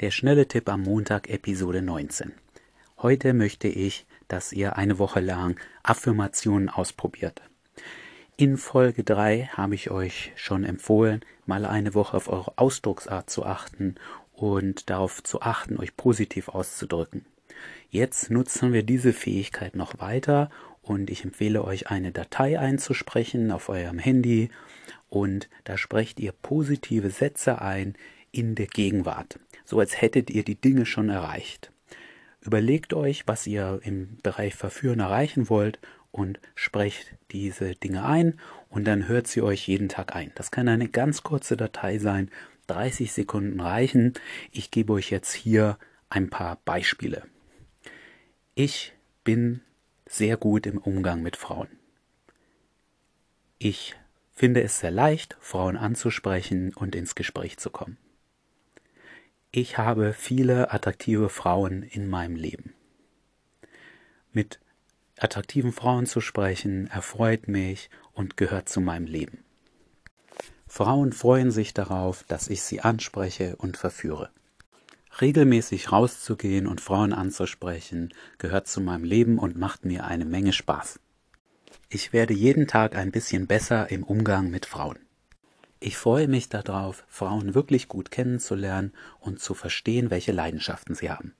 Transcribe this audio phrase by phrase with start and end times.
[0.00, 2.32] Der schnelle Tipp am Montag, Episode 19.
[3.02, 7.42] Heute möchte ich, dass ihr eine Woche lang Affirmationen ausprobiert.
[8.38, 13.44] In Folge 3 habe ich euch schon empfohlen, mal eine Woche auf eure Ausdrucksart zu
[13.44, 13.96] achten
[14.32, 17.26] und darauf zu achten, euch positiv auszudrücken.
[17.90, 20.48] Jetzt nutzen wir diese Fähigkeit noch weiter
[20.80, 24.48] und ich empfehle euch eine Datei einzusprechen auf eurem Handy
[25.10, 27.96] und da sprecht ihr positive Sätze ein
[28.32, 29.38] in der Gegenwart
[29.70, 31.70] so als hättet ihr die Dinge schon erreicht.
[32.40, 35.78] Überlegt euch, was ihr im Bereich Verführen erreichen wollt
[36.10, 40.32] und sprecht diese Dinge ein und dann hört sie euch jeden Tag ein.
[40.34, 42.30] Das kann eine ganz kurze Datei sein,
[42.66, 44.14] 30 Sekunden reichen.
[44.50, 47.22] Ich gebe euch jetzt hier ein paar Beispiele.
[48.56, 49.60] Ich bin
[50.06, 51.68] sehr gut im Umgang mit Frauen.
[53.58, 53.94] Ich
[54.32, 57.96] finde es sehr leicht, Frauen anzusprechen und ins Gespräch zu kommen.
[59.52, 62.72] Ich habe viele attraktive Frauen in meinem Leben.
[64.32, 64.60] Mit
[65.18, 69.42] attraktiven Frauen zu sprechen erfreut mich und gehört zu meinem Leben.
[70.68, 74.30] Frauen freuen sich darauf, dass ich sie anspreche und verführe.
[75.20, 81.00] Regelmäßig rauszugehen und Frauen anzusprechen gehört zu meinem Leben und macht mir eine Menge Spaß.
[81.88, 85.00] Ich werde jeden Tag ein bisschen besser im Umgang mit Frauen.
[85.82, 91.34] Ich freue mich darauf, Frauen wirklich gut kennenzulernen und zu verstehen, welche Leidenschaften sie haben.